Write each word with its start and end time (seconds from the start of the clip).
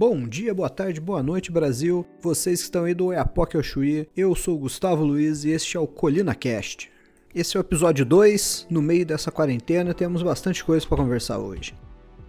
Bom 0.00 0.26
dia, 0.26 0.54
boa 0.54 0.70
tarde, 0.70 0.98
boa 0.98 1.22
noite, 1.22 1.52
Brasil. 1.52 2.06
Vocês 2.22 2.60
que 2.60 2.64
estão 2.64 2.84
aí 2.84 2.94
do 2.94 3.12
Eapoque 3.12 3.54
ao 3.54 3.62
Chuí, 3.62 4.08
eu 4.16 4.34
sou 4.34 4.54
o 4.54 4.60
Gustavo 4.60 5.04
Luiz 5.04 5.44
e 5.44 5.50
este 5.50 5.76
é 5.76 5.80
o 5.80 5.86
Colina 5.86 6.34
Cast. 6.34 6.90
Esse 7.34 7.54
é 7.54 7.60
o 7.60 7.60
episódio 7.60 8.06
2. 8.06 8.68
No 8.70 8.80
meio 8.80 9.04
dessa 9.04 9.30
quarentena 9.30 9.92
temos 9.92 10.22
bastante 10.22 10.64
coisa 10.64 10.86
para 10.86 10.96
conversar 10.96 11.36
hoje. 11.36 11.74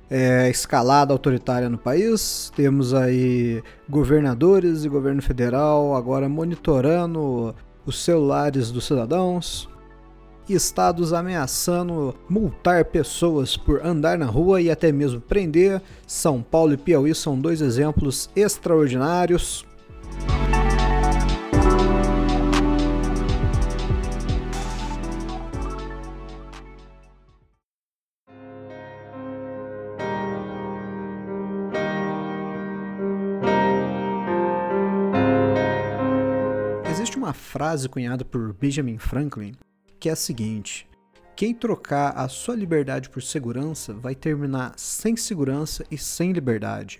É, 0.10 0.50
escalada 0.50 1.14
autoritária 1.14 1.70
no 1.70 1.78
país, 1.78 2.52
temos 2.58 2.94
aí 2.94 3.64
governadores 3.88 4.84
e 4.84 4.90
governo 4.90 5.22
federal 5.22 5.96
agora 5.96 6.28
monitorando 6.28 7.56
os 7.86 8.04
celulares 8.04 8.70
dos 8.70 8.86
cidadãos, 8.86 9.70
estados 10.54 11.14
ameaçando 11.14 12.16
multar 12.30 12.86
pessoas 12.86 13.56
por 13.58 13.86
andar 13.86 14.18
na 14.18 14.26
rua 14.26 14.62
e 14.62 14.70
até 14.70 14.92
mesmo 14.92 15.22
prender. 15.22 15.82
São 16.06 16.42
Paulo 16.42 16.74
e 16.74 16.78
Piauí 16.78 17.14
são 17.16 17.40
dois 17.40 17.62
exemplos 17.62 18.30
extraordinários. 18.36 19.66
Existe 36.90 37.18
uma 37.18 37.34
frase 37.34 37.90
cunhada 37.90 38.24
por 38.24 38.54
Benjamin 38.54 38.98
Franklin 38.98 39.56
que 40.02 40.10
é 40.10 40.12
a 40.12 40.16
seguinte: 40.18 40.90
quem 41.36 41.54
trocar 41.54 42.18
a 42.18 42.28
sua 42.28 42.56
liberdade 42.56 43.10
por 43.10 43.24
segurança 43.24 43.94
vai 43.94 44.16
terminar 44.16 44.74
sem 44.76 45.16
segurança 45.16 45.86
e 45.90 45.98
sem 45.98 46.34
liberdade. 46.34 47.00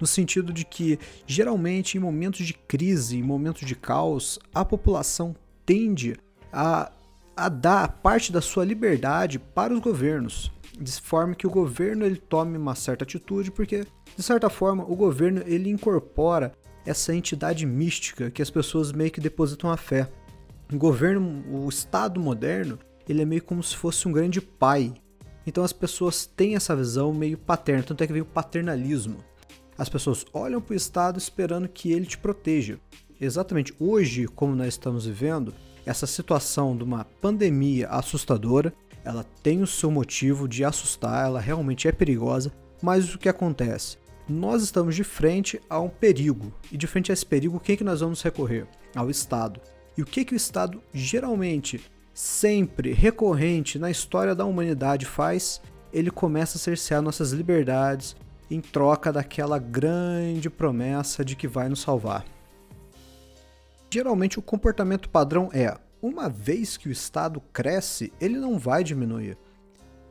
No 0.00 0.06
sentido 0.06 0.50
de 0.50 0.64
que, 0.64 0.98
geralmente, 1.26 1.98
em 1.98 2.00
momentos 2.00 2.46
de 2.46 2.54
crise, 2.54 3.18
em 3.18 3.22
momentos 3.22 3.66
de 3.66 3.74
caos, 3.74 4.38
a 4.54 4.64
população 4.64 5.36
tende 5.66 6.16
a, 6.50 6.90
a 7.36 7.48
dar 7.50 7.88
parte 7.88 8.32
da 8.32 8.40
sua 8.40 8.64
liberdade 8.64 9.38
para 9.38 9.74
os 9.74 9.80
governos, 9.80 10.50
de 10.80 10.92
forma 10.92 11.34
que 11.34 11.46
o 11.46 11.50
governo 11.50 12.06
ele 12.06 12.16
tome 12.16 12.56
uma 12.56 12.74
certa 12.74 13.04
atitude, 13.04 13.50
porque, 13.50 13.84
de 14.16 14.22
certa 14.22 14.48
forma, 14.48 14.84
o 14.84 14.96
governo 14.96 15.42
ele 15.44 15.68
incorpora 15.68 16.54
essa 16.86 17.14
entidade 17.14 17.66
mística 17.66 18.30
que 18.30 18.40
as 18.40 18.48
pessoas 18.48 18.92
meio 18.92 19.10
que 19.10 19.20
depositam 19.20 19.70
a 19.70 19.76
fé. 19.76 20.08
O 20.70 20.76
governo, 20.76 21.44
o 21.48 21.66
Estado 21.66 22.20
moderno, 22.20 22.78
ele 23.08 23.22
é 23.22 23.24
meio 23.24 23.42
como 23.42 23.62
se 23.62 23.74
fosse 23.74 24.06
um 24.06 24.12
grande 24.12 24.38
pai. 24.38 24.92
Então 25.46 25.64
as 25.64 25.72
pessoas 25.72 26.26
têm 26.26 26.56
essa 26.56 26.76
visão 26.76 27.14
meio 27.14 27.38
paterna, 27.38 27.82
tanto 27.82 28.04
é 28.04 28.06
que 28.06 28.12
vem 28.12 28.20
o 28.20 28.26
paternalismo. 28.26 29.24
As 29.78 29.88
pessoas 29.88 30.26
olham 30.30 30.60
para 30.60 30.74
o 30.74 30.76
Estado 30.76 31.18
esperando 31.18 31.68
que 31.68 31.90
ele 31.90 32.04
te 32.04 32.18
proteja. 32.18 32.78
Exatamente 33.18 33.74
hoje, 33.80 34.26
como 34.26 34.54
nós 34.54 34.68
estamos 34.68 35.06
vivendo, 35.06 35.54
essa 35.86 36.06
situação 36.06 36.76
de 36.76 36.84
uma 36.84 37.02
pandemia 37.02 37.88
assustadora, 37.88 38.74
ela 39.02 39.24
tem 39.42 39.62
o 39.62 39.66
seu 39.66 39.90
motivo 39.90 40.46
de 40.46 40.64
assustar, 40.64 41.28
ela 41.28 41.40
realmente 41.40 41.88
é 41.88 41.92
perigosa, 41.92 42.52
mas 42.82 43.14
o 43.14 43.18
que 43.18 43.30
acontece? 43.30 43.96
Nós 44.28 44.62
estamos 44.62 44.94
de 44.94 45.02
frente 45.02 45.58
a 45.70 45.80
um 45.80 45.88
perigo, 45.88 46.52
e 46.70 46.76
de 46.76 46.86
frente 46.86 47.10
a 47.10 47.14
esse 47.14 47.24
perigo, 47.24 47.58
quem 47.58 47.72
é 47.72 47.76
que 47.76 47.84
nós 47.84 48.00
vamos 48.00 48.20
recorrer? 48.20 48.66
Ao 48.94 49.08
Estado. 49.08 49.62
E 49.98 50.02
o 50.02 50.06
que, 50.06 50.24
que 50.24 50.32
o 50.32 50.36
Estado 50.36 50.80
geralmente, 50.94 51.80
sempre 52.14 52.92
recorrente 52.92 53.80
na 53.80 53.90
história 53.90 54.32
da 54.32 54.44
humanidade 54.44 55.04
faz? 55.04 55.60
Ele 55.92 56.08
começa 56.08 56.56
a 56.56 56.60
cercear 56.60 57.02
nossas 57.02 57.32
liberdades 57.32 58.14
em 58.48 58.60
troca 58.60 59.12
daquela 59.12 59.58
grande 59.58 60.48
promessa 60.48 61.24
de 61.24 61.34
que 61.34 61.48
vai 61.48 61.68
nos 61.68 61.80
salvar. 61.80 62.24
Geralmente 63.92 64.38
o 64.38 64.42
comportamento 64.42 65.10
padrão 65.10 65.50
é: 65.52 65.76
uma 66.00 66.28
vez 66.28 66.76
que 66.76 66.88
o 66.88 66.92
Estado 66.92 67.40
cresce, 67.52 68.12
ele 68.20 68.38
não 68.38 68.56
vai 68.56 68.84
diminuir. 68.84 69.36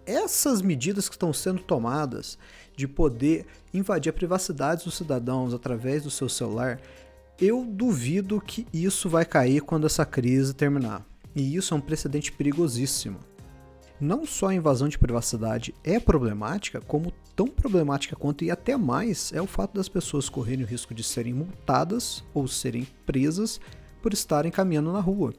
Essas 0.06 0.62
medidas 0.62 1.08
que 1.08 1.16
estão 1.16 1.32
sendo 1.32 1.62
tomadas 1.62 2.38
de 2.76 2.90
poder 2.90 3.46
invadir 3.74 4.10
a 4.10 4.14
privacidade 4.14 4.84
dos 4.84 4.98
cidadãos 4.98 5.54
através 5.54 6.04
do 6.04 6.12
seu 6.12 6.28
celular 6.28 6.78
eu 7.40 7.64
duvido 7.64 8.42
que 8.42 8.66
isso 8.74 9.08
vai 9.08 9.24
cair 9.24 9.62
quando 9.62 9.86
essa 9.86 10.06
crise 10.06 10.54
terminar. 10.54 11.06
E 11.36 11.56
isso 11.56 11.74
é 11.74 11.78
um 11.78 11.82
precedente 11.82 12.32
perigosíssimo. 12.32 13.20
Não 14.00 14.26
só 14.26 14.48
a 14.48 14.56
invasão 14.56 14.88
de 14.88 14.98
privacidade 14.98 15.74
é 15.84 16.00
problemática, 16.00 16.82
como 16.82 17.12
tão 17.36 17.48
problemática 17.48 18.16
quanto 18.16 18.44
e 18.44 18.52
até 18.52 18.76
mais 18.76 19.32
é 19.34 19.42
o 19.42 19.48
fato 19.48 19.74
das 19.74 19.90
pessoas 19.90 20.30
correrem 20.30 20.66
o 20.66 20.68
risco 20.68 20.94
de 20.94 21.04
serem 21.04 21.34
multadas 21.34 22.24
ou 22.34 22.48
serem 22.48 22.88
presas 23.06 23.60
por 24.02 24.14
estarem 24.14 24.52
caminhando 24.52 24.92
na 24.92 25.00
rua. 25.00 25.34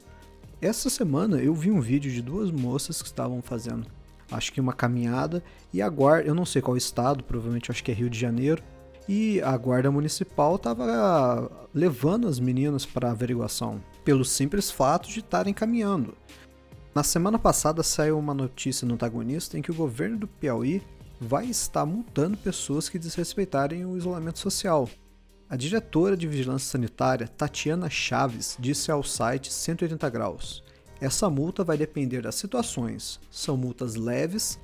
Essa 0.61 0.89
semana 0.89 1.37
eu 1.37 1.53
vi 1.53 1.71
um 1.71 1.79
vídeo 1.79 2.11
de 2.11 2.21
duas 2.21 2.51
moças 2.51 3.01
que 3.01 3.07
estavam 3.07 3.41
fazendo, 3.41 3.87
acho 4.29 4.51
que 4.51 4.59
uma 4.59 4.73
caminhada, 4.73 5.41
e 5.73 5.81
a 5.81 5.87
guarda, 5.87 6.27
eu 6.27 6.35
não 6.35 6.45
sei 6.45 6.61
qual 6.61 6.75
estado, 6.75 7.23
provavelmente 7.23 7.71
acho 7.71 7.81
que 7.81 7.91
é 7.91 7.93
Rio 7.93 8.09
de 8.09 8.19
Janeiro, 8.19 8.61
e 9.11 9.41
a 9.41 9.57
guarda 9.57 9.89
municipal 9.89 10.55
estava 10.55 11.51
levando 11.73 12.27
as 12.27 12.39
meninas 12.39 12.85
para 12.85 13.09
averiguação, 13.09 13.83
pelo 14.05 14.23
simples 14.23 14.69
fato 14.69 15.09
de 15.09 15.17
estarem 15.17 15.51
caminhando. 15.51 16.15
Na 16.93 17.01
semana 17.01 17.39
passada 17.39 17.81
saiu 17.81 18.19
uma 18.19 18.35
notícia 18.35 18.87
no 18.87 18.93
antagonista 18.93 19.57
em 19.57 19.63
que 19.63 19.71
o 19.71 19.75
governo 19.75 20.19
do 20.19 20.27
Piauí 20.27 20.83
vai 21.19 21.47
estar 21.47 21.87
multando 21.87 22.37
pessoas 22.37 22.87
que 22.87 22.99
desrespeitarem 22.99 23.83
o 23.83 23.97
isolamento 23.97 24.37
social. 24.37 24.87
A 25.49 25.55
diretora 25.55 26.15
de 26.15 26.27
Vigilância 26.27 26.69
Sanitária, 26.69 27.27
Tatiana 27.27 27.89
Chaves, 27.89 28.55
disse 28.59 28.91
ao 28.91 29.01
site 29.01 29.51
180 29.51 30.07
Graus: 30.11 30.63
Essa 31.01 31.31
multa 31.31 31.63
vai 31.63 31.79
depender 31.79 32.21
das 32.21 32.35
situações. 32.35 33.19
São 33.31 33.57
multas 33.57 33.95
leves 33.95 34.59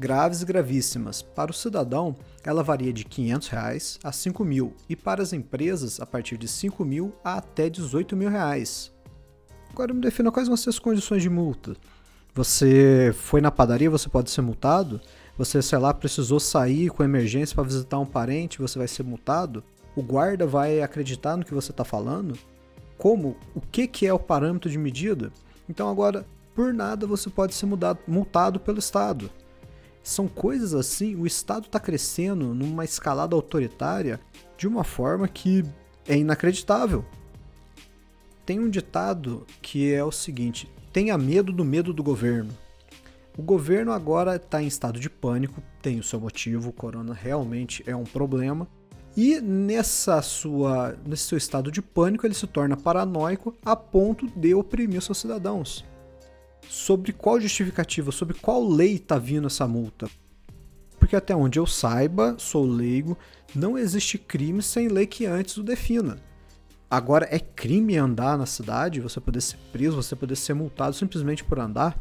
graves 0.00 0.40
e 0.40 0.46
gravíssimas. 0.46 1.20
Para 1.20 1.50
o 1.50 1.54
cidadão, 1.54 2.16
ela 2.42 2.62
varia 2.62 2.90
de 2.90 3.04
500 3.04 3.48
reais 3.48 3.98
a 4.02 4.08
R$ 4.08 4.14
5 4.14 4.44
mil 4.46 4.74
e 4.88 4.96
para 4.96 5.22
as 5.22 5.34
empresas 5.34 6.00
a 6.00 6.06
partir 6.06 6.38
de 6.38 6.46
R$ 6.46 6.52
5 6.52 6.84
mil 6.86 7.12
a 7.22 7.34
até 7.34 7.68
18 7.68 8.16
mil 8.16 8.30
reais. 8.30 8.90
Agora 9.70 9.92
me 9.92 10.00
defina 10.00 10.32
quais 10.32 10.48
vão 10.48 10.56
ser 10.56 10.70
as 10.70 10.78
condições 10.78 11.22
de 11.22 11.28
multa. 11.28 11.76
Você 12.34 13.14
foi 13.14 13.42
na 13.42 13.50
padaria, 13.50 13.90
você 13.90 14.08
pode 14.08 14.30
ser 14.30 14.40
multado. 14.40 15.02
Você, 15.36 15.60
sei 15.60 15.78
lá, 15.78 15.92
precisou 15.92 16.40
sair 16.40 16.88
com 16.88 17.04
emergência 17.04 17.54
para 17.54 17.64
visitar 17.64 17.98
um 17.98 18.06
parente, 18.06 18.58
você 18.58 18.78
vai 18.78 18.88
ser 18.88 19.02
multado. 19.02 19.62
O 19.94 20.02
guarda 20.02 20.46
vai 20.46 20.80
acreditar 20.80 21.36
no 21.36 21.44
que 21.44 21.52
você 21.52 21.72
está 21.72 21.84
falando? 21.84 22.38
Como? 22.96 23.36
O 23.54 23.60
que, 23.60 23.86
que 23.86 24.06
é 24.06 24.12
o 24.14 24.18
parâmetro 24.18 24.70
de 24.70 24.78
medida? 24.78 25.30
Então 25.68 25.90
agora, 25.90 26.24
por 26.54 26.72
nada 26.72 27.06
você 27.06 27.28
pode 27.28 27.54
ser 27.54 27.66
mudado, 27.66 27.98
multado 28.08 28.58
pelo 28.58 28.78
Estado. 28.78 29.30
São 30.10 30.26
coisas 30.26 30.74
assim, 30.74 31.14
o 31.14 31.24
Estado 31.24 31.66
está 31.66 31.78
crescendo 31.78 32.52
numa 32.52 32.84
escalada 32.84 33.36
autoritária 33.36 34.18
de 34.58 34.66
uma 34.66 34.82
forma 34.82 35.28
que 35.28 35.64
é 36.04 36.16
inacreditável. 36.16 37.04
Tem 38.44 38.58
um 38.58 38.68
ditado 38.68 39.46
que 39.62 39.94
é 39.94 40.02
o 40.02 40.10
seguinte: 40.10 40.68
tenha 40.92 41.16
medo 41.16 41.52
do 41.52 41.64
medo 41.64 41.92
do 41.92 42.02
governo. 42.02 42.50
O 43.38 43.42
governo 43.42 43.92
agora 43.92 44.34
está 44.34 44.60
em 44.60 44.66
estado 44.66 44.98
de 44.98 45.08
pânico, 45.08 45.62
tem 45.80 46.00
o 46.00 46.02
seu 46.02 46.18
motivo, 46.18 46.70
o 46.70 46.72
corona 46.72 47.14
realmente 47.14 47.84
é 47.86 47.94
um 47.94 48.02
problema. 48.02 48.66
E 49.16 49.40
nessa 49.40 50.20
sua, 50.22 50.98
nesse 51.06 51.22
seu 51.22 51.38
estado 51.38 51.70
de 51.70 51.80
pânico, 51.80 52.26
ele 52.26 52.34
se 52.34 52.48
torna 52.48 52.76
paranoico 52.76 53.54
a 53.64 53.76
ponto 53.76 54.26
de 54.34 54.56
oprimir 54.56 55.02
seus 55.02 55.18
cidadãos 55.18 55.88
sobre 56.68 57.12
qual 57.12 57.40
justificativa, 57.40 58.12
sobre 58.12 58.34
qual 58.38 58.66
lei 58.68 58.94
está 58.94 59.18
vindo 59.18 59.46
essa 59.46 59.66
multa. 59.66 60.08
Porque 60.98 61.16
até 61.16 61.34
onde 61.34 61.58
eu 61.58 61.66
saiba, 61.66 62.36
sou 62.38 62.64
leigo, 62.64 63.16
não 63.54 63.76
existe 63.76 64.18
crime 64.18 64.62
sem 64.62 64.88
lei 64.88 65.06
que 65.06 65.26
antes 65.26 65.56
o 65.56 65.62
defina. 65.62 66.18
Agora, 66.90 67.26
é 67.30 67.38
crime 67.38 67.96
andar 67.96 68.36
na 68.36 68.46
cidade, 68.46 69.00
você 69.00 69.20
poder 69.20 69.40
ser 69.40 69.58
preso, 69.72 69.96
você 69.96 70.16
poder 70.16 70.36
ser 70.36 70.54
multado 70.54 70.94
simplesmente 70.94 71.44
por 71.44 71.58
andar? 71.58 72.00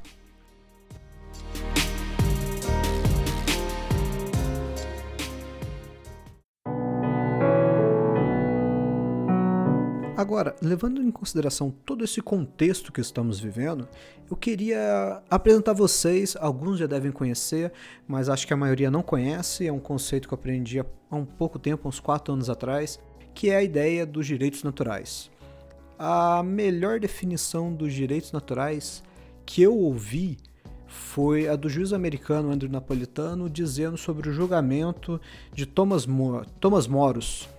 Agora, 10.30 10.56
levando 10.62 11.02
em 11.02 11.10
consideração 11.10 11.74
todo 11.84 12.04
esse 12.04 12.22
contexto 12.22 12.94
que 12.94 13.02
estamos 13.02 13.40
vivendo, 13.40 13.88
eu 14.30 14.38
queria 14.38 15.24
apresentar 15.28 15.72
a 15.72 15.74
vocês, 15.74 16.38
alguns 16.40 16.78
já 16.78 16.86
devem 16.86 17.12
conhecer, 17.12 17.74
mas 18.08 18.30
acho 18.30 18.46
que 18.46 18.54
a 18.54 18.56
maioria 18.56 18.92
não 18.92 19.02
conhece, 19.02 19.66
é 19.66 19.74
um 19.74 19.80
conceito 19.80 20.28
que 20.28 20.34
eu 20.36 20.38
aprendi 20.38 20.80
há 20.80 20.86
um 21.16 21.26
pouco 21.26 21.58
tempo, 21.58 21.90
uns 21.90 22.00
4 22.00 22.32
anos 22.32 22.48
atrás, 22.48 23.00
que 23.34 23.50
é 23.50 23.56
a 23.56 23.64
ideia 23.64 24.06
dos 24.06 24.28
direitos 24.28 24.62
naturais. 24.62 25.32
A 25.98 26.44
melhor 26.44 27.00
definição 27.00 27.74
dos 27.74 27.92
direitos 27.92 28.32
naturais 28.32 29.02
que 29.48 29.64
eu 29.64 29.76
ouvi 29.76 30.38
foi 30.86 31.48
a 31.48 31.56
do 31.56 31.68
juiz 31.68 31.92
americano 31.92 32.52
Andrew 32.52 32.72
Napolitano 32.72 33.50
dizendo 33.50 33.98
sobre 33.98 34.30
o 34.30 34.32
julgamento 34.32 35.20
de 35.52 35.66
Thomas, 35.66 36.06
Mo 36.06 36.46
Thomas 36.60 36.86
Moros. 36.86 37.50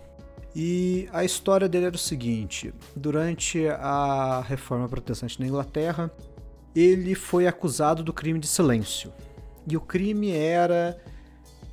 E 0.54 1.08
a 1.12 1.24
história 1.24 1.68
dele 1.68 1.86
era 1.86 1.94
o 1.94 1.98
seguinte: 1.98 2.72
durante 2.94 3.66
a 3.68 4.44
reforma 4.46 4.88
protestante 4.88 5.40
na 5.40 5.46
Inglaterra, 5.46 6.10
ele 6.74 7.14
foi 7.14 7.46
acusado 7.46 8.02
do 8.02 8.12
crime 8.12 8.38
de 8.38 8.46
silêncio. 8.46 9.12
E 9.66 9.76
o 9.76 9.80
crime 9.80 10.30
era 10.30 10.98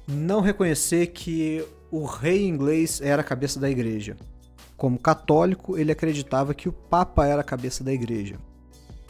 não 0.08 0.42
reconhecer 0.42 1.08
que 1.08 1.66
o 1.92 2.06
rei 2.06 2.46
inglês 2.46 3.02
era 3.02 3.22
a 3.22 3.26
cabeça 3.26 3.60
da 3.60 3.70
igreja. 3.70 4.16
Como 4.76 5.00
católico, 5.00 5.78
ele 5.78 5.92
acreditava 5.92 6.54
que 6.54 6.70
o 6.70 6.74
Papa 6.74 7.26
era 7.26 7.42
a 7.42 7.46
cabeça 7.46 7.84
da 7.84 7.92
igreja. 7.92 8.38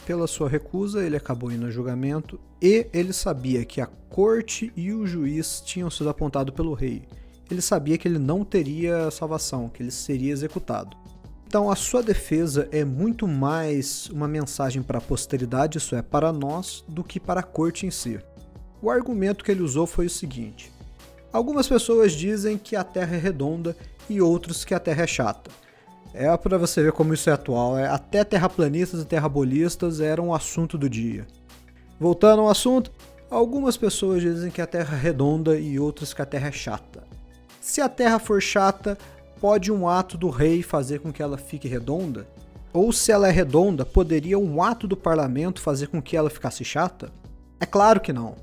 Pela 0.06 0.26
sua 0.26 0.48
recusa, 0.48 1.04
ele 1.04 1.16
acabou 1.16 1.52
indo 1.52 1.66
a 1.66 1.70
julgamento 1.70 2.40
e 2.62 2.86
ele 2.94 3.12
sabia 3.12 3.64
que 3.66 3.80
a 3.80 3.86
corte 3.86 4.72
e 4.74 4.92
o 4.92 5.06
juiz 5.06 5.60
tinham 5.60 5.90
sido 5.90 6.08
apontados 6.08 6.54
pelo 6.54 6.72
rei. 6.72 7.06
Ele 7.50 7.62
sabia 7.62 7.96
que 7.96 8.06
ele 8.06 8.18
não 8.18 8.44
teria 8.44 9.10
salvação, 9.10 9.68
que 9.68 9.82
ele 9.82 9.90
seria 9.90 10.32
executado. 10.32 10.96
Então, 11.46 11.70
a 11.70 11.76
sua 11.76 12.02
defesa 12.02 12.68
é 12.70 12.84
muito 12.84 13.26
mais 13.26 14.10
uma 14.10 14.28
mensagem 14.28 14.82
para 14.82 14.98
a 14.98 15.00
posteridade, 15.00 15.78
isso 15.78 15.96
é, 15.96 16.02
para 16.02 16.30
nós, 16.30 16.84
do 16.86 17.02
que 17.02 17.18
para 17.18 17.40
a 17.40 17.42
corte 17.42 17.86
em 17.86 17.90
si. 17.90 18.20
O 18.82 18.90
argumento 18.90 19.42
que 19.42 19.50
ele 19.50 19.62
usou 19.62 19.86
foi 19.86 20.06
o 20.06 20.10
seguinte: 20.10 20.70
algumas 21.32 21.66
pessoas 21.66 22.12
dizem 22.12 22.58
que 22.58 22.76
a 22.76 22.84
Terra 22.84 23.16
é 23.16 23.18
redonda 23.18 23.74
e 24.10 24.20
outros 24.20 24.62
que 24.62 24.74
a 24.74 24.78
Terra 24.78 25.04
é 25.04 25.06
chata. 25.06 25.50
É 26.12 26.34
para 26.36 26.58
você 26.58 26.82
ver 26.82 26.92
como 26.92 27.14
isso 27.14 27.30
é 27.30 27.32
atual. 27.32 27.78
É, 27.78 27.86
até 27.88 28.24
terraplanistas 28.24 29.02
e 29.02 29.06
terrabolistas 29.06 30.00
eram 30.00 30.28
um 30.28 30.34
assunto 30.34 30.76
do 30.76 30.88
dia. 30.88 31.26
Voltando 31.98 32.42
ao 32.42 32.50
assunto, 32.50 32.92
algumas 33.30 33.76
pessoas 33.76 34.20
dizem 34.20 34.50
que 34.50 34.60
a 34.60 34.66
Terra 34.66 34.96
é 34.96 35.00
redonda 35.00 35.58
e 35.58 35.78
outras 35.78 36.12
que 36.12 36.20
a 36.20 36.26
Terra 36.26 36.48
é 36.48 36.52
chata. 36.52 37.07
Se 37.68 37.82
a 37.82 37.88
Terra 37.88 38.18
for 38.18 38.40
chata, 38.40 38.96
pode 39.42 39.70
um 39.70 39.86
ato 39.86 40.16
do 40.16 40.30
rei 40.30 40.62
fazer 40.62 41.00
com 41.00 41.12
que 41.12 41.22
ela 41.22 41.36
fique 41.36 41.68
redonda? 41.68 42.26
Ou 42.72 42.94
se 42.94 43.12
ela 43.12 43.28
é 43.28 43.30
redonda, 43.30 43.84
poderia 43.84 44.38
um 44.38 44.62
ato 44.62 44.88
do 44.88 44.96
parlamento 44.96 45.60
fazer 45.60 45.88
com 45.88 46.00
que 46.00 46.16
ela 46.16 46.30
ficasse 46.30 46.64
chata? 46.64 47.12
É 47.60 47.66
claro 47.66 48.00
que 48.00 48.10
não. 48.10 48.36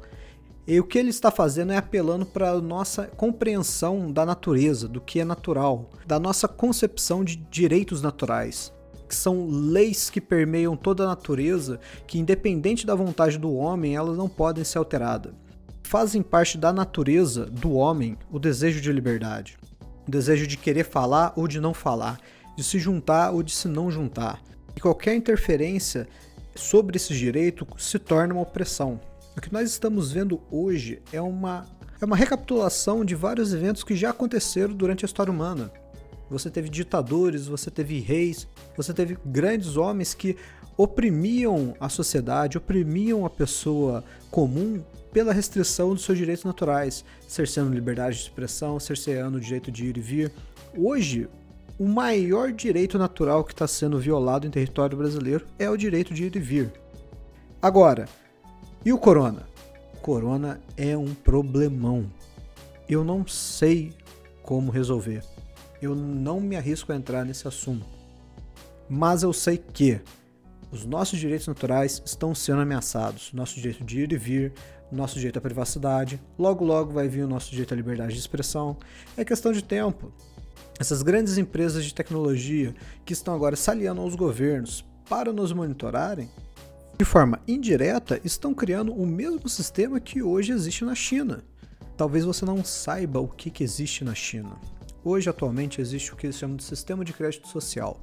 E 0.68 0.80
o 0.80 0.84
que 0.84 1.00
ele 1.00 1.10
está 1.10 1.32
fazendo 1.32 1.74
é 1.74 1.78
apelando 1.78 2.24
para 2.24 2.52
a 2.52 2.62
nossa 2.62 3.08
compreensão 3.18 4.12
da 4.12 4.28
natureza, 4.28 4.88
do 4.88 5.02
que 5.02 5.20
é 5.20 5.26
natural, 5.26 5.90
da 6.06 6.20
nossa 6.20 6.48
concepção 6.48 7.24
de 7.24 7.36
direitos 7.36 8.04
naturais, 8.04 8.72
que 9.10 9.16
são 9.16 9.48
leis 9.50 10.08
que 10.08 10.22
permeiam 10.22 10.78
toda 10.78 11.04
a 11.04 11.08
natureza, 11.08 11.80
que 12.06 12.20
independente 12.20 12.86
da 12.86 12.94
vontade 12.94 13.40
do 13.40 13.56
homem, 13.56 13.96
elas 13.96 14.16
não 14.16 14.30
podem 14.30 14.64
ser 14.64 14.78
alteradas. 14.78 15.34
Fazem 15.96 16.22
parte 16.22 16.58
da 16.58 16.74
natureza 16.74 17.46
do 17.46 17.72
homem 17.72 18.18
o 18.30 18.38
desejo 18.38 18.82
de 18.82 18.92
liberdade 18.92 19.58
o 20.06 20.12
desejo 20.12 20.46
de 20.46 20.58
querer 20.58 20.84
falar 20.84 21.32
ou 21.38 21.48
de 21.48 21.62
não 21.62 21.74
falar, 21.74 22.20
de 22.58 22.66
se 22.66 22.78
juntar 22.78 23.32
ou 23.32 23.42
de 23.42 23.54
se 23.54 23.70
não 23.70 23.90
juntar. 23.90 24.44
E 24.76 24.82
qualquer 24.82 25.16
interferência 25.16 26.06
sobre 26.54 26.98
esse 26.98 27.16
direito 27.16 27.66
se 27.78 27.98
torna 27.98 28.34
uma 28.34 28.44
opressão. 28.44 29.00
O 29.38 29.40
que 29.40 29.54
nós 29.54 29.70
estamos 29.70 30.12
vendo 30.12 30.42
hoje 30.52 31.02
é 31.14 31.22
uma, 31.22 31.66
é 32.02 32.04
uma 32.04 32.18
recapitulação 32.18 33.06
de 33.06 33.16
vários 33.16 33.54
eventos 33.54 33.82
que 33.82 33.96
já 33.96 34.10
aconteceram 34.10 34.74
durante 34.74 35.06
a 35.06 35.08
história 35.08 35.32
humana. 35.32 35.72
Você 36.30 36.50
teve 36.50 36.68
ditadores, 36.68 37.48
você 37.48 37.72
teve 37.72 38.02
reis, 38.02 38.50
você 38.76 38.94
teve 38.94 39.18
grandes 39.26 39.78
homens 39.78 40.14
que 40.14 40.36
oprimiam 40.78 41.76
a 41.80 41.90
sociedade, 41.90 42.58
oprimiam 42.58 43.26
a 43.26 43.30
pessoa 43.30 44.04
comum 44.30 44.84
pela 45.12 45.32
restrição 45.32 45.94
dos 45.94 46.04
seus 46.04 46.18
direitos 46.18 46.44
naturais, 46.44 47.06
cerceando 47.28 47.74
liberdade 47.74 48.18
de 48.18 48.24
expressão, 48.24 48.80
cerceando 48.80 49.38
o 49.38 49.42
direito 49.42 49.72
de 49.72 49.86
ir 49.86 49.98
e 49.98 50.02
vir. 50.02 50.32
Hoje, 50.78 51.30
o 51.80 51.88
maior 51.88 52.52
direito 52.52 52.98
natural 52.98 53.44
que 53.44 53.54
está 53.54 53.68
sendo 53.68 54.00
violado 54.00 54.46
em 54.46 54.50
território 54.50 54.98
brasileiro 54.98 55.46
é 55.58 55.70
o 55.70 55.78
direito 55.78 56.14
de 56.14 56.26
ir 56.26 56.36
e 56.36 56.40
vir. 56.40 56.72
Agora, 57.62 58.08
e 58.84 58.92
o 58.92 58.98
corona? 58.98 59.48
Corona 60.02 60.60
é 60.78 60.96
um 60.96 61.14
problemão. 61.14 62.06
Eu 62.88 63.04
não 63.04 63.26
sei 63.26 63.94
como 64.44 64.72
resolver. 64.72 65.24
Eu 65.82 65.96
não 65.96 66.40
me 66.40 66.56
arrisco 66.56 66.92
a 66.92 66.96
entrar 66.96 67.26
nesse 67.26 67.48
assunto. 67.48 67.86
Mas 68.88 69.24
eu 69.24 69.34
sei 69.34 69.58
que 69.58 70.00
os 70.72 70.86
nossos 70.86 71.20
direitos 71.20 71.48
naturais 71.48 72.02
estão 72.06 72.34
sendo 72.36 72.62
ameaçados. 72.62 73.32
Nosso 73.34 73.56
direito 73.56 73.84
de 73.84 74.02
ir 74.02 74.12
e 74.12 74.18
vir, 74.18 74.54
nosso 74.92 75.16
direito 75.16 75.38
à 75.38 75.42
privacidade, 75.42 76.22
logo 76.38 76.64
logo 76.64 76.92
vai 76.92 77.08
vir 77.08 77.24
o 77.24 77.28
nosso 77.28 77.52
direito 77.52 77.74
à 77.74 77.78
liberdade 77.78 78.14
de 78.14 78.20
expressão. 78.20 78.78
É 79.18 79.26
questão 79.26 79.52
de 79.52 79.64
tempo. 79.64 80.12
Essas 80.80 81.02
grandes 81.02 81.38
empresas 81.38 81.86
de 81.86 81.94
tecnologia 81.94 82.76
que 83.06 83.14
estão 83.14 83.34
agora 83.34 83.56
se 83.56 83.70
aliando 83.70 84.02
aos 84.02 84.16
governos 84.16 84.84
para 85.10 85.32
nos 85.32 85.54
monitorarem, 85.54 86.30
de 86.98 87.06
forma 87.06 87.40
indireta, 87.48 88.20
estão 88.24 88.54
criando 88.54 88.94
o 88.94 89.06
mesmo 89.06 89.50
sistema 89.50 90.00
que 90.00 90.24
hoje 90.24 90.54
existe 90.54 90.86
na 90.86 90.96
China. 90.96 91.44
Talvez 91.98 92.24
você 92.24 92.46
não 92.46 92.64
saiba 92.64 93.20
o 93.20 93.28
que, 93.28 93.50
que 93.50 93.64
existe 93.64 94.04
na 94.04 94.16
China. 94.16 94.58
Hoje, 95.04 95.30
atualmente, 95.30 95.82
existe 95.82 96.14
o 96.14 96.16
que 96.16 96.26
eles 96.26 96.38
chamam 96.38 96.56
de 96.56 96.64
sistema 96.64 97.04
de 97.06 97.14
crédito 97.14 97.48
social. 97.48 98.00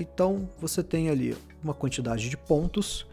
Então, 0.00 0.48
você 0.58 0.82
tem 0.82 1.10
ali 1.10 1.36
uma 1.62 1.74
quantidade 1.74 2.30
de 2.30 2.36
pontos 2.36 3.06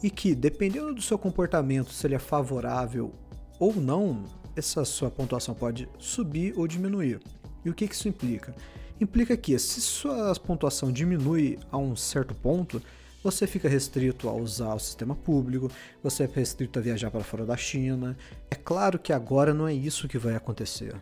e 0.00 0.08
que, 0.08 0.36
dependendo 0.36 0.94
do 0.94 1.02
seu 1.02 1.18
comportamento, 1.18 1.92
se 1.92 2.06
ele 2.06 2.14
é 2.14 2.18
favorável 2.20 3.12
ou 3.58 3.74
não, 3.74 4.24
essa 4.54 4.84
sua 4.84 5.10
pontuação 5.10 5.52
pode 5.52 5.88
subir 5.98 6.54
ou 6.56 6.68
diminuir. 6.68 7.18
E 7.64 7.70
o 7.70 7.74
que 7.74 7.84
isso 7.84 8.06
implica? 8.06 8.54
Implica 9.00 9.36
que, 9.36 9.58
se 9.58 9.80
sua 9.80 10.32
pontuação 10.36 10.92
diminui 10.92 11.58
a 11.72 11.76
um 11.76 11.96
certo 11.96 12.36
ponto, 12.36 12.80
você 13.22 13.44
fica 13.44 13.68
restrito 13.68 14.28
a 14.28 14.32
usar 14.32 14.74
o 14.74 14.78
sistema 14.78 15.16
público, 15.16 15.68
você 16.00 16.22
é 16.22 16.26
restrito 16.32 16.78
a 16.78 16.82
viajar 16.82 17.10
para 17.10 17.24
fora 17.24 17.44
da 17.44 17.56
China. 17.56 18.16
É 18.48 18.54
claro 18.54 18.96
que 18.96 19.12
agora 19.12 19.52
não 19.52 19.66
é 19.66 19.74
isso 19.74 20.06
que 20.06 20.18
vai 20.18 20.36
acontecer. 20.36 20.94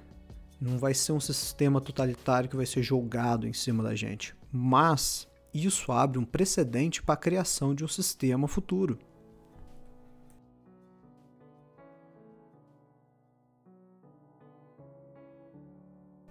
Não 0.59 0.79
vai 0.79 0.95
ser 0.95 1.13
um 1.13 1.21
sistema 1.21 1.79
totalitário 1.79 2.49
que 2.49 2.57
vai 2.57 2.65
ser 2.65 2.83
jogado 2.83 3.47
em 3.47 3.53
cima 3.53 3.83
da 3.83 3.95
gente. 3.95 4.35
Mas 4.59 5.29
isso 5.53 5.93
abre 5.93 6.19
um 6.19 6.25
precedente 6.25 7.03
para 7.03 7.13
a 7.13 7.19
criação 7.19 7.75
de 7.75 7.85
um 7.85 7.89
sistema 7.89 8.49
futuro. 8.49 8.99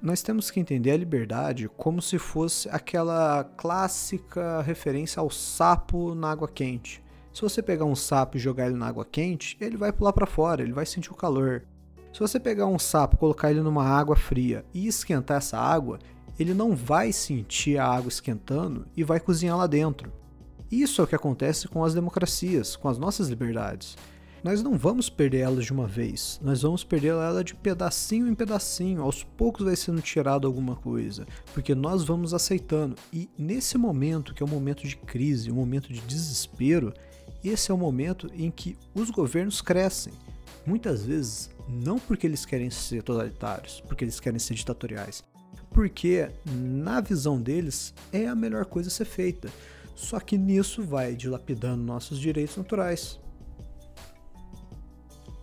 Nós 0.02 0.24
temos 0.24 0.50
que 0.50 0.60
entender 0.60 0.92
a 0.92 0.98
liberdade 0.98 1.70
como 1.70 2.02
se 2.02 2.18
fosse 2.18 2.68
aquela 2.70 3.44
clássica 3.44 4.62
referência 4.62 5.20
ao 5.20 5.30
sapo 5.30 6.16
na 6.16 6.32
água 6.32 6.48
quente. 6.48 7.04
Se 7.32 7.42
você 7.42 7.62
pegar 7.62 7.86
um 7.86 7.96
sapo 7.96 8.38
e 8.38 8.40
jogar 8.40 8.68
ele 8.68 8.76
na 8.76 8.88
água 8.88 9.06
quente, 9.06 9.56
ele 9.62 9.78
vai 9.78 9.94
pular 9.94 10.14
para 10.14 10.26
fora, 10.26 10.64
ele 10.64 10.74
vai 10.74 10.86
sentir 10.86 11.12
o 11.12 11.16
calor. 11.16 11.64
Se 12.12 12.20
você 12.20 12.40
pegar 12.40 12.66
um 12.66 12.80
sapo, 12.80 13.18
colocar 13.18 13.52
ele 13.52 13.62
numa 13.62 13.84
água 13.84 14.16
fria 14.16 14.66
e 14.74 14.88
esquentar 14.88 15.38
essa 15.38 15.58
água, 15.58 16.00
ele 16.40 16.54
não 16.54 16.76
vai 16.76 17.12
sentir 17.12 17.78
a 17.78 17.88
água 17.88 18.10
esquentando 18.10 18.86
e 18.96 19.04
vai 19.04 19.20
cozinhar 19.20 19.58
lá 19.58 19.68
dentro. 19.68 20.12
Isso 20.72 21.00
é 21.00 21.04
o 21.04 21.08
que 21.08 21.16
acontece 21.16 21.68
com 21.68 21.84
as 21.84 21.94
democracias, 21.94 22.76
com 22.76 22.90
as 22.90 22.98
nossas 22.98 23.28
liberdades. 23.28 23.96
Nós 24.44 24.62
não 24.62 24.78
vamos 24.78 25.10
perder 25.10 25.40
elas 25.40 25.66
de 25.66 25.74
uma 25.74 25.88
vez, 25.88 26.40
nós 26.44 26.62
vamos 26.62 26.84
perder 26.84 27.08
ela 27.08 27.44
de 27.44 27.56
pedacinho 27.56 28.28
em 28.28 28.36
pedacinho, 28.36 29.02
aos 29.02 29.24
poucos 29.24 29.66
vai 29.66 29.76
sendo 29.76 30.02
tirado 30.02 30.46
alguma 30.46 30.76
coisa, 30.76 31.26
porque 31.52 31.74
nós 31.74 32.04
vamos 32.04 32.32
aceitando. 32.32 32.96
E 33.12 33.28
nesse 33.38 33.76
momento, 33.76 34.36
que 34.36 34.44
é 34.44 34.46
um 34.46 34.50
momento 34.50 34.88
de 34.88 34.98
crise, 34.98 35.52
um 35.52 35.56
momento 35.56 35.92
de 35.92 36.00
desespero, 36.02 36.94
esse 37.44 37.72
é 37.72 37.74
o 37.74 37.78
momento 37.78 38.30
em 38.36 38.52
que 38.52 38.78
os 38.94 39.10
governos 39.10 39.62
crescem. 39.62 40.14
Muitas 40.64 41.04
vezes, 41.04 41.50
não 41.68 41.98
porque 41.98 42.28
eles 42.28 42.46
querem 42.46 42.70
ser 42.70 43.02
totalitários, 43.02 43.82
porque 43.88 44.04
eles 44.04 44.20
querem 44.20 44.38
ser 44.40 44.54
ditatoriais, 44.54 45.24
porque 45.76 46.30
na 46.46 47.02
visão 47.02 47.40
deles 47.40 47.94
é 48.14 48.28
a 48.28 48.34
melhor 48.34 48.64
coisa 48.66 48.88
a 48.88 48.92
ser 48.92 49.04
feita. 49.04 49.50
Só 49.94 50.22
que 50.22 50.38
nisso 50.38 50.82
vai 50.82 51.14
dilapidando 51.14 51.84
nossos 51.84 52.18
direitos 52.18 52.56
naturais. 52.56 53.20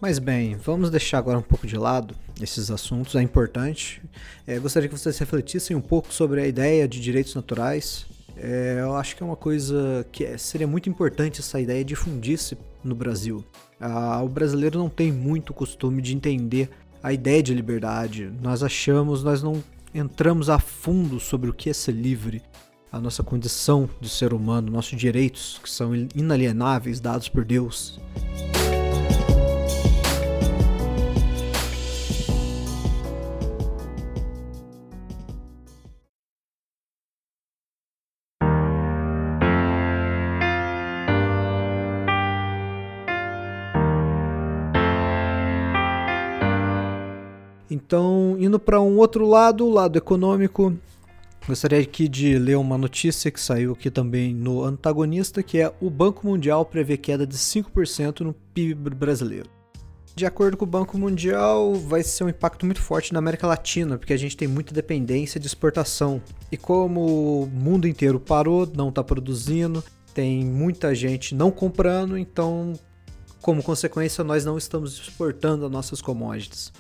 Mas 0.01 0.19
bem, 0.19 0.57
vamos 0.57 0.89
deixar 0.89 1.19
agora 1.19 1.39
um 1.39 1.43
pouco 1.43 1.67
de 1.67 1.77
lado 1.77 2.17
esses 2.41 2.71
assuntos, 2.71 3.15
é 3.15 3.21
importante. 3.21 4.03
É, 4.47 4.59
gostaria 4.59 4.89
que 4.89 4.99
vocês 4.99 5.19
refletissem 5.19 5.77
um 5.77 5.83
pouco 5.83 6.13
sobre 6.13 6.41
a 6.41 6.47
ideia 6.47 6.89
de 6.89 6.99
direitos 6.99 7.35
naturais. 7.35 8.07
É, 8.35 8.79
eu 8.81 8.97
acho 8.97 9.15
que 9.15 9.23
é 9.23 9.27
uma 9.27 9.37
coisa 9.37 10.05
que 10.11 10.25
é, 10.25 10.39
seria 10.39 10.67
muito 10.67 10.89
importante 10.89 11.41
essa 11.41 11.61
ideia 11.61 11.85
difundir-se 11.85 12.57
no 12.83 12.95
Brasil. 12.95 13.45
Ah, 13.79 14.23
o 14.23 14.29
brasileiro 14.31 14.79
não 14.79 14.89
tem 14.89 15.13
muito 15.13 15.53
costume 15.53 16.01
de 16.01 16.17
entender 16.17 16.71
a 17.03 17.13
ideia 17.13 17.43
de 17.43 17.53
liberdade. 17.53 18.33
Nós 18.41 18.63
achamos, 18.63 19.23
nós 19.23 19.43
não 19.43 19.63
entramos 19.95 20.49
a 20.49 20.59
fundo 20.59 21.21
sobre 21.21 21.51
o 21.51 21.53
que 21.53 21.71
é 21.71 21.73
ser 21.73 21.93
livre, 21.93 22.43
a 22.91 23.01
nossa 23.01 23.23
condição 23.23 23.89
de 24.01 24.09
ser 24.09 24.33
humano, 24.33 24.71
nossos 24.71 24.99
direitos 24.99 25.61
que 25.63 25.71
são 25.71 25.95
inalienáveis 26.15 27.01
dados 27.01 27.29
por 27.29 27.45
Deus. 27.45 28.01
Então, 47.73 48.37
indo 48.39 48.59
para 48.59 48.83
um 48.83 48.99
outro 48.99 49.27
lado, 49.27 49.65
o 49.65 49.71
lado 49.71 49.97
econômico, 49.97 50.75
gostaria 51.49 51.81
aqui 51.81 52.07
de 52.07 52.39
ler 52.39 52.59
uma 52.59 52.77
notícia 52.77 53.31
que 53.31 53.41
saiu 53.41 53.73
aqui 53.73 53.91
também 53.91 54.35
no 54.35 54.63
antagonista, 54.63 55.43
que 55.43 55.59
é 55.59 55.73
o 55.81 55.89
Banco 55.89 56.27
Mundial 56.27 56.67
prevê 56.67 56.99
queda 56.99 57.27
de 57.27 57.35
5% 57.35 58.21
no 58.21 58.35
PIB 58.35 58.91
brasileiro. 58.91 59.49
De 60.15 60.27
acordo 60.27 60.59
com 60.59 60.67
o 60.67 60.69
Banco 60.69 60.99
Mundial, 60.99 61.75
vai 61.75 62.03
ser 62.03 62.25
um 62.25 62.29
impacto 62.29 62.67
muito 62.67 62.83
forte 62.83 63.15
na 63.15 63.21
América 63.21 63.47
Latina, 63.47 63.97
porque 63.97 64.13
a 64.13 64.19
gente 64.19 64.37
tem 64.37 64.47
muita 64.47 64.75
dependência 64.75 65.41
de 65.41 65.47
exportação. 65.47 66.21
E 66.51 66.59
como 66.59 67.45
o 67.45 67.47
mundo 67.47 67.89
inteiro 67.89 68.21
parou, 68.21 68.71
não 68.77 68.91
está 68.91 69.03
produzindo, 69.03 69.83
tem 70.13 70.45
muita 70.45 70.95
gente 70.95 71.35
não 71.35 71.51
comprando, 71.51 72.19
então, 72.19 72.75
como 73.41 73.63
consequência, 73.63 74.23
nós 74.23 74.45
não 74.45 74.59
estamos 74.59 75.01
exportando 75.01 75.65
as 75.65 75.73
nossas 75.73 76.03
commodities. 76.03 76.71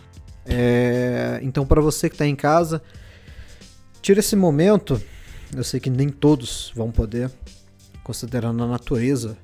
É... 0.47 1.41
Então, 1.43 1.67
para 1.67 1.81
você 1.81 2.09
que 2.09 2.15
está 2.15 2.27
em 2.27 2.37
casa, 2.37 2.83
tira 4.01 4.21
esse 4.21 4.37
momento. 4.37 5.01
Eu 5.55 5.65
sei 5.65 5.79
que 5.79 5.91
nem 5.91 6.09
todos 6.09 6.73
vão 6.75 6.91
poder, 6.91 7.31
considerando 8.03 8.63
a 8.65 8.67
natureza 8.67 9.37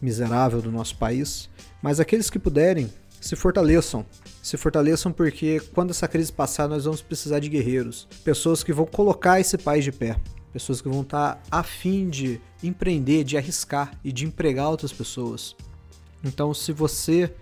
miserável 0.00 0.62
do 0.62 0.70
nosso 0.70 0.96
país, 0.96 1.50
mas 1.82 2.00
aqueles 2.00 2.30
que 2.30 2.38
puderem, 2.38 2.90
se 3.20 3.36
fortaleçam. 3.36 4.06
Se 4.42 4.56
fortaleçam 4.56 5.12
porque 5.12 5.60
quando 5.74 5.90
essa 5.90 6.08
crise 6.08 6.32
passar, 6.32 6.68
nós 6.68 6.84
vamos 6.84 7.02
precisar 7.02 7.38
de 7.38 7.48
guerreiros. 7.48 8.08
Pessoas 8.24 8.62
que 8.62 8.72
vão 8.72 8.86
colocar 8.86 9.38
esse 9.38 9.58
país 9.58 9.84
de 9.84 9.92
pé. 9.92 10.16
Pessoas 10.52 10.80
que 10.80 10.88
vão 10.88 11.02
estar 11.02 11.34
tá 11.34 11.42
a 11.50 11.62
fim 11.62 12.08
de 12.08 12.40
empreender, 12.62 13.24
de 13.24 13.36
arriscar 13.36 13.92
e 14.02 14.10
de 14.10 14.24
empregar 14.24 14.70
outras 14.70 14.92
pessoas. 14.92 15.54
Então, 16.24 16.54
se 16.54 16.72
você 16.72 17.32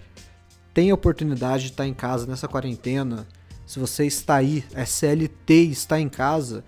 tem 0.72 0.90
a 0.90 0.94
oportunidade 0.94 1.64
de 1.64 1.70
estar 1.70 1.86
em 1.86 1.94
casa 1.94 2.26
nessa 2.26 2.48
quarentena, 2.48 3.26
se 3.66 3.78
você 3.78 4.06
está 4.06 4.36
aí, 4.36 4.64
é 4.74 4.84
CLT 4.84 5.64
e 5.64 5.70
está 5.70 6.00
em 6.00 6.08
casa, 6.08 6.64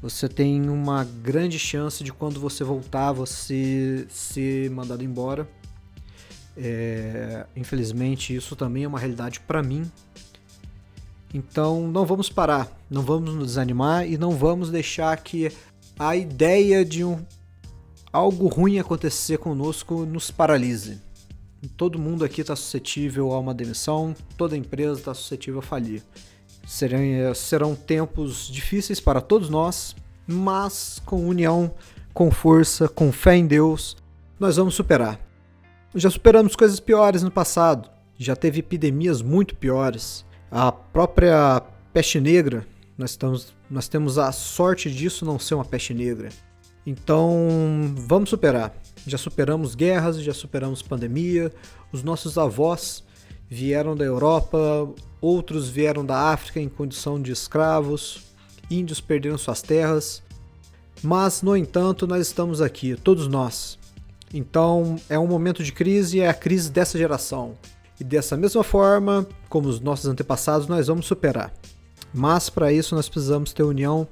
você 0.00 0.28
tem 0.28 0.68
uma 0.68 1.04
grande 1.04 1.58
chance 1.58 2.02
de 2.02 2.12
quando 2.12 2.40
você 2.40 2.64
voltar, 2.64 3.12
você 3.12 4.06
ser 4.08 4.70
mandado 4.70 5.02
embora 5.02 5.48
é, 6.60 7.46
infelizmente, 7.54 8.34
isso 8.34 8.56
também 8.56 8.82
é 8.82 8.88
uma 8.88 8.98
realidade 8.98 9.38
para 9.38 9.62
mim. 9.62 9.88
Então, 11.32 11.86
não 11.86 12.04
vamos 12.04 12.28
parar, 12.28 12.68
não 12.90 13.02
vamos 13.02 13.32
nos 13.32 13.46
desanimar 13.48 14.08
e 14.08 14.18
não 14.18 14.32
vamos 14.32 14.70
deixar 14.70 15.16
que 15.18 15.52
a 15.96 16.16
ideia 16.16 16.84
de 16.84 17.04
um, 17.04 17.24
algo 18.12 18.48
ruim 18.48 18.78
acontecer 18.78 19.38
conosco 19.38 20.04
nos 20.04 20.32
paralise. 20.32 21.00
Todo 21.76 21.98
mundo 21.98 22.24
aqui 22.24 22.40
está 22.40 22.54
suscetível 22.54 23.32
a 23.32 23.38
uma 23.38 23.52
demissão, 23.52 24.14
toda 24.36 24.56
empresa 24.56 24.98
está 24.98 25.12
suscetível 25.12 25.58
a 25.58 25.62
falir. 25.62 26.02
Serão, 26.66 27.00
serão 27.34 27.74
tempos 27.74 28.48
difíceis 28.48 29.00
para 29.00 29.20
todos 29.20 29.48
nós, 29.48 29.96
mas 30.26 31.00
com 31.04 31.26
união, 31.26 31.74
com 32.14 32.30
força, 32.30 32.88
com 32.88 33.10
fé 33.10 33.36
em 33.36 33.46
Deus, 33.46 33.96
nós 34.38 34.56
vamos 34.56 34.74
superar. 34.74 35.18
Já 35.94 36.10
superamos 36.10 36.54
coisas 36.54 36.78
piores 36.78 37.22
no 37.22 37.30
passado. 37.30 37.90
Já 38.18 38.36
teve 38.36 38.60
epidemias 38.60 39.22
muito 39.22 39.54
piores. 39.54 40.24
A 40.50 40.70
própria 40.70 41.62
peste 41.92 42.20
negra, 42.20 42.66
nós, 42.96 43.10
estamos, 43.10 43.54
nós 43.70 43.88
temos 43.88 44.18
a 44.18 44.30
sorte 44.30 44.90
disso 44.90 45.24
não 45.24 45.38
ser 45.38 45.54
uma 45.54 45.64
peste 45.64 45.94
negra. 45.94 46.28
Então, 46.86 47.92
vamos 47.96 48.30
superar. 48.30 48.74
Já 49.06 49.18
superamos 49.18 49.74
guerras, 49.74 50.20
já 50.20 50.34
superamos 50.34 50.82
pandemia. 50.82 51.52
Os 51.92 52.02
nossos 52.02 52.36
avós 52.36 53.02
vieram 53.48 53.96
da 53.96 54.04
Europa, 54.04 54.88
outros 55.20 55.68
vieram 55.68 56.04
da 56.04 56.30
África 56.30 56.60
em 56.60 56.68
condição 56.68 57.20
de 57.20 57.32
escravos. 57.32 58.24
Índios 58.70 59.00
perderam 59.00 59.38
suas 59.38 59.62
terras. 59.62 60.22
Mas, 61.02 61.42
no 61.42 61.56
entanto, 61.56 62.06
nós 62.06 62.26
estamos 62.26 62.60
aqui, 62.60 62.96
todos 62.96 63.28
nós, 63.28 63.78
então 64.34 64.96
é 65.08 65.18
um 65.18 65.26
momento 65.26 65.62
de 65.62 65.72
crise, 65.72 66.20
é 66.20 66.28
a 66.28 66.34
crise 66.34 66.70
dessa 66.70 66.98
geração. 66.98 67.54
E 68.00 68.04
dessa 68.04 68.36
mesma 68.36 68.62
forma, 68.62 69.26
como 69.48 69.68
os 69.68 69.80
nossos 69.80 70.06
antepassados, 70.06 70.66
nós 70.66 70.86
vamos 70.86 71.06
superar. 71.06 71.52
Mas 72.12 72.48
para 72.48 72.72
isso 72.72 72.94
nós 72.94 73.08
precisamos 73.08 73.52
ter 73.52 73.62
união, 73.62 74.06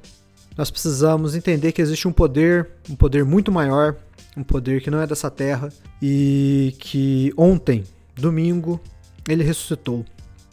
nós 0.56 0.70
precisamos 0.70 1.34
entender 1.34 1.72
que 1.72 1.82
existe 1.82 2.08
um 2.08 2.12
poder, 2.12 2.68
um 2.88 2.96
poder 2.96 3.24
muito 3.24 3.52
maior, 3.52 3.96
um 4.36 4.44
poder 4.44 4.82
que 4.82 4.90
não 4.90 5.00
é 5.00 5.06
dessa 5.06 5.30
terra 5.30 5.72
e 6.00 6.74
que 6.78 7.32
ontem, 7.36 7.84
domingo, 8.14 8.80
ele 9.26 9.42
ressuscitou. 9.42 10.04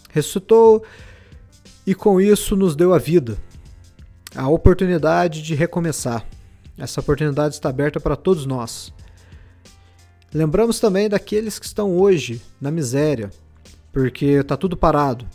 Ressuscitou 0.09 0.83
e 1.85 1.93
com 1.93 2.21
isso 2.21 2.55
nos 2.55 2.75
deu 2.75 2.93
a 2.93 2.97
vida, 2.97 3.37
a 4.35 4.47
oportunidade 4.47 5.41
de 5.41 5.53
recomeçar. 5.53 6.25
Essa 6.77 7.01
oportunidade 7.01 7.55
está 7.55 7.69
aberta 7.69 7.99
para 7.99 8.15
todos 8.15 8.45
nós. 8.45 8.93
Lembramos 10.33 10.79
também 10.79 11.09
daqueles 11.09 11.59
que 11.59 11.65
estão 11.65 11.95
hoje 11.95 12.41
na 12.59 12.71
miséria, 12.71 13.29
porque 13.91 14.25
está 14.25 14.57
tudo 14.57 14.77
parado. 14.77 15.27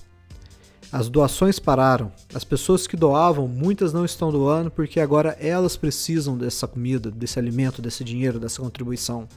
As 0.91 1.09
doações 1.09 1.59
pararam. 1.59 2.11
As 2.35 2.45
pessoas 2.45 2.87
que 2.87 2.97
doavam, 2.97 3.47
muitas 3.47 3.93
não 3.93 4.05
estão 4.05 4.33
doando 4.33 4.71
porque 4.71 5.01
agora 5.01 5.37
elas 5.39 5.77
precisam 5.77 6.37
dessa 6.37 6.67
comida, 6.67 7.11
desse 7.11 7.39
alimento, 7.39 7.83
desse 7.83 8.03
dinheiro, 8.03 8.41
dessa 8.41 8.63
contribuição. 8.63 9.29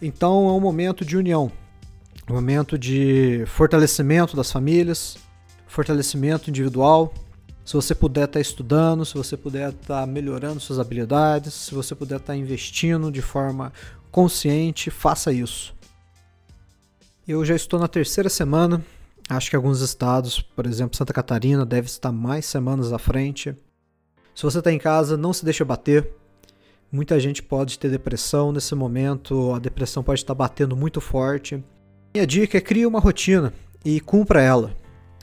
Então 0.00 0.48
é 0.48 0.52
um 0.52 0.60
momento 0.60 1.04
de 1.04 1.16
união, 1.16 1.52
um 2.28 2.34
momento 2.34 2.78
de 2.78 3.44
fortalecimento 3.46 4.34
das 4.34 4.50
famílias, 4.50 5.18
fortalecimento 5.66 6.48
individual. 6.48 7.12
Se 7.62 7.74
você 7.74 7.94
puder 7.94 8.24
estar 8.24 8.34
tá 8.34 8.40
estudando, 8.40 9.04
se 9.04 9.14
você 9.14 9.36
puder 9.36 9.68
estar 9.70 10.00
tá 10.00 10.06
melhorando 10.06 10.58
suas 10.58 10.78
habilidades, 10.78 11.52
se 11.52 11.74
você 11.74 11.94
puder 11.94 12.16
estar 12.16 12.32
tá 12.32 12.36
investindo 12.36 13.12
de 13.12 13.20
forma 13.20 13.72
consciente, 14.10 14.90
faça 14.90 15.30
isso. 15.30 15.74
Eu 17.28 17.44
já 17.44 17.54
estou 17.54 17.78
na 17.78 17.86
terceira 17.86 18.30
semana. 18.30 18.82
Acho 19.30 19.48
que 19.48 19.56
alguns 19.56 19.80
estados, 19.80 20.40
por 20.40 20.66
exemplo, 20.66 20.96
Santa 20.96 21.12
Catarina, 21.12 21.64
deve 21.64 21.86
estar 21.86 22.10
mais 22.10 22.44
semanas 22.44 22.92
à 22.92 22.98
frente. 22.98 23.54
Se 24.34 24.42
você 24.42 24.58
está 24.58 24.72
em 24.72 24.78
casa, 24.78 25.16
não 25.16 25.32
se 25.32 25.44
deixe 25.44 25.64
bater. 25.64 26.10
Muita 26.90 27.18
gente 27.20 27.42
pode 27.42 27.78
ter 27.78 27.88
depressão 27.88 28.50
nesse 28.50 28.74
momento, 28.74 29.54
a 29.54 29.58
depressão 29.58 30.02
pode 30.02 30.20
estar 30.20 30.34
batendo 30.34 30.76
muito 30.76 31.00
forte. 31.00 31.62
Minha 32.12 32.26
dica 32.26 32.58
é 32.58 32.60
crie 32.60 32.84
uma 32.84 32.98
rotina 32.98 33.54
e 33.84 34.00
cumpra 34.00 34.42
ela. 34.42 34.74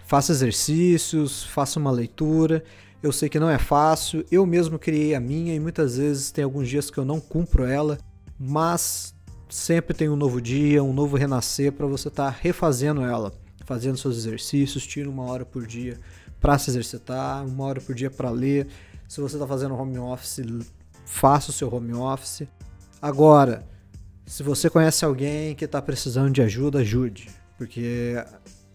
Faça 0.05 0.31
exercícios, 0.31 1.43
faça 1.43 1.77
uma 1.77 1.91
leitura. 1.91 2.63
Eu 3.03 3.11
sei 3.11 3.27
que 3.27 3.39
não 3.39 3.49
é 3.49 3.59
fácil, 3.59 4.25
eu 4.31 4.45
mesmo 4.45 4.79
criei 4.79 5.13
a 5.13 5.19
minha 5.19 5.53
e 5.53 5.59
muitas 5.59 5.97
vezes 5.97 6.31
tem 6.31 6.43
alguns 6.45 6.69
dias 6.69 6.89
que 6.89 6.97
eu 6.97 7.05
não 7.05 7.19
cumpro 7.19 7.65
ela 7.65 7.97
mas 8.39 9.15
sempre 9.49 9.95
tem 9.95 10.09
um 10.09 10.15
novo 10.15 10.41
dia, 10.41 10.83
um 10.83 10.93
novo 10.93 11.17
renascer 11.17 11.71
para 11.71 11.87
você 11.87 12.09
estar 12.09 12.31
tá 12.31 12.37
refazendo 12.39 13.01
ela, 13.01 13.33
fazendo 13.67 13.97
seus 13.97 14.15
exercícios, 14.17 14.87
tira 14.87 15.09
uma 15.09 15.23
hora 15.25 15.45
por 15.45 15.67
dia 15.67 15.99
para 16.39 16.57
se 16.57 16.69
exercitar, 16.69 17.45
uma 17.45 17.65
hora 17.65 17.81
por 17.81 17.93
dia 17.93 18.09
para 18.09 18.29
ler. 18.29 18.67
Se 19.09 19.19
você 19.19 19.35
está 19.35 19.45
fazendo 19.45 19.75
home 19.75 19.99
office, 19.99 20.39
faça 21.05 21.51
o 21.51 21.53
seu 21.53 21.71
home 21.71 21.93
office. 21.93 22.47
Agora, 23.01 23.67
se 24.25 24.41
você 24.41 24.69
conhece 24.69 25.03
alguém 25.03 25.53
que 25.53 25.65
está 25.65 25.81
precisando 25.81 26.31
de 26.31 26.41
ajuda, 26.41 26.79
ajude, 26.79 27.29
porque 27.57 28.15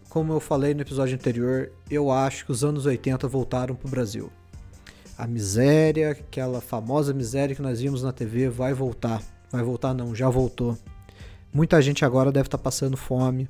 como 0.09 0.31
eu 0.31 0.39
falei 0.39 0.75
no 0.75 0.81
episódio 0.81 1.15
anterior, 1.15 1.71
eu 1.89 2.11
acho 2.11 2.45
que 2.45 2.51
os 2.51 2.63
anos 2.63 2.85
80 2.85 3.27
voltaram 3.27 3.73
para 3.73 3.87
o 3.87 3.89
Brasil. 3.89 4.31
A 5.17 5.25
miséria, 5.25 6.11
aquela 6.11 6.61
famosa 6.61 7.15
miséria 7.15 7.55
que 7.55 7.61
nós 7.63 7.81
vimos 7.81 8.03
na 8.03 8.11
TV, 8.11 8.47
vai 8.47 8.75
voltar. 8.75 9.23
Vai 9.51 9.63
voltar 9.63 9.91
não, 9.91 10.13
já 10.13 10.29
voltou. 10.29 10.77
Muita 11.51 11.81
gente 11.81 12.05
agora 12.05 12.31
deve 12.31 12.47
estar 12.47 12.59
tá 12.59 12.63
passando 12.63 12.95
fome. 12.95 13.49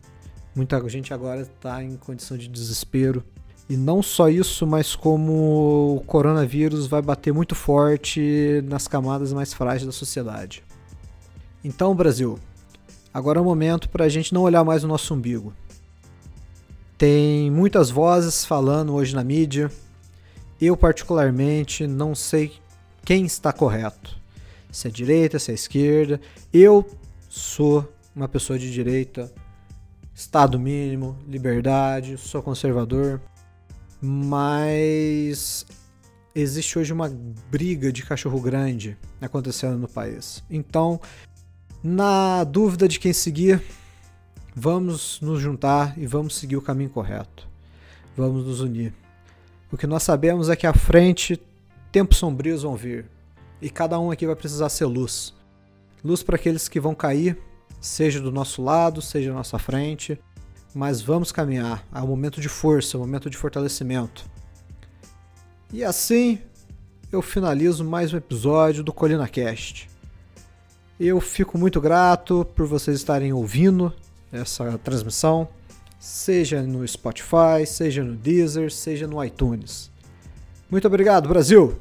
Muita 0.55 0.87
gente 0.87 1.13
agora 1.13 1.41
está 1.41 1.83
em 1.83 1.95
condição 1.95 2.37
de 2.37 2.47
desespero. 2.47 3.23
E 3.69 3.77
não 3.77 4.03
só 4.03 4.29
isso, 4.29 4.67
mas 4.67 4.95
como 4.95 5.95
o 5.95 6.03
coronavírus 6.05 6.85
vai 6.85 7.01
bater 7.01 7.33
muito 7.33 7.55
forte 7.55 8.61
nas 8.65 8.87
camadas 8.87 9.31
mais 9.33 9.53
frágeis 9.53 9.85
da 9.85 9.91
sociedade. 9.91 10.63
Então, 11.63 11.95
Brasil, 11.95 12.37
agora 13.13 13.39
é 13.39 13.41
o 13.41 13.45
momento 13.45 13.89
para 13.89 14.05
a 14.05 14.09
gente 14.09 14.33
não 14.33 14.41
olhar 14.41 14.63
mais 14.63 14.83
o 14.83 14.87
nosso 14.87 15.13
umbigo. 15.13 15.53
Tem 16.97 17.49
muitas 17.49 17.89
vozes 17.89 18.45
falando 18.45 18.93
hoje 18.93 19.15
na 19.15 19.23
mídia. 19.23 19.71
Eu, 20.59 20.77
particularmente, 20.77 21.87
não 21.87 22.13
sei 22.13 22.51
quem 23.03 23.25
está 23.25 23.51
correto 23.51 24.21
se 24.73 24.87
é 24.87 24.91
direita, 24.91 25.37
se 25.37 25.51
é 25.51 25.53
esquerda. 25.53 26.19
Eu 26.51 26.85
sou 27.29 27.87
uma 28.15 28.27
pessoa 28.27 28.57
de 28.57 28.71
direita, 28.71 29.31
Estado 30.13 30.59
mínimo, 30.59 31.17
liberdade, 31.27 32.17
sou 32.17 32.41
conservador, 32.43 33.19
mas 33.99 35.65
existe 36.35 36.77
hoje 36.77 36.93
uma 36.93 37.09
briga 37.49 37.91
de 37.91 38.03
cachorro 38.03 38.39
grande 38.39 38.97
acontecendo 39.19 39.77
no 39.77 39.87
país. 39.87 40.43
Então, 40.49 41.01
na 41.83 42.43
dúvida 42.43 42.87
de 42.87 42.99
quem 42.99 43.11
seguir, 43.11 43.61
vamos 44.55 45.19
nos 45.19 45.39
juntar 45.39 45.97
e 45.97 46.05
vamos 46.05 46.35
seguir 46.35 46.57
o 46.57 46.61
caminho 46.61 46.89
correto. 46.89 47.47
vamos 48.15 48.45
nos 48.45 48.61
unir. 48.61 48.93
O 49.71 49.77
que 49.77 49.87
nós 49.87 50.03
sabemos 50.03 50.49
é 50.49 50.55
que 50.55 50.67
à 50.67 50.73
frente 50.73 51.41
tempos 51.91 52.17
sombrios 52.17 52.61
vão 52.61 52.75
vir 52.75 53.05
e 53.59 53.69
cada 53.69 53.99
um 53.99 54.11
aqui 54.11 54.27
vai 54.27 54.35
precisar 54.35 54.69
ser 54.69 54.85
luz. 54.85 55.33
Luz 56.03 56.21
para 56.21 56.35
aqueles 56.35 56.67
que 56.67 56.79
vão 56.79 56.93
cair, 56.93 57.37
seja 57.83 58.21
do 58.21 58.31
nosso 58.31 58.63
lado, 58.63 59.01
seja 59.01 59.31
à 59.31 59.33
nossa 59.33 59.59
frente, 59.59 60.17
mas 60.73 61.01
vamos 61.01 61.33
caminhar. 61.33 61.85
É 61.93 61.99
um 61.99 62.07
momento 62.07 62.39
de 62.39 62.47
força, 62.47 62.97
um 62.97 63.01
momento 63.01 63.29
de 63.29 63.35
fortalecimento. 63.35 64.25
E 65.71 65.83
assim 65.83 66.39
eu 67.11 67.21
finalizo 67.21 67.83
mais 67.83 68.13
um 68.13 68.17
episódio 68.17 68.83
do 68.83 68.93
Colina 68.93 69.27
Cast. 69.27 69.89
Eu 70.97 71.19
fico 71.19 71.57
muito 71.57 71.81
grato 71.81 72.47
por 72.55 72.65
vocês 72.65 72.97
estarem 72.97 73.33
ouvindo 73.33 73.93
essa 74.31 74.77
transmissão, 74.77 75.49
seja 75.99 76.63
no 76.63 76.87
Spotify, 76.87 77.65
seja 77.67 78.01
no 78.01 78.15
Deezer, 78.15 78.71
seja 78.71 79.05
no 79.07 79.21
iTunes. 79.23 79.91
Muito 80.71 80.87
obrigado, 80.87 81.27
Brasil! 81.27 81.77